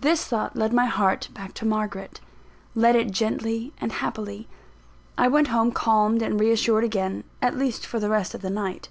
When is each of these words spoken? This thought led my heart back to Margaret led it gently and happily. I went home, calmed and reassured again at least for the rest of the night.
This 0.00 0.24
thought 0.26 0.56
led 0.56 0.72
my 0.72 0.86
heart 0.86 1.28
back 1.32 1.54
to 1.54 1.64
Margaret 1.64 2.18
led 2.74 2.96
it 2.96 3.12
gently 3.12 3.72
and 3.80 3.92
happily. 3.92 4.48
I 5.16 5.28
went 5.28 5.46
home, 5.46 5.70
calmed 5.70 6.22
and 6.22 6.40
reassured 6.40 6.82
again 6.82 7.22
at 7.40 7.56
least 7.56 7.86
for 7.86 8.00
the 8.00 8.10
rest 8.10 8.34
of 8.34 8.42
the 8.42 8.50
night. 8.50 8.88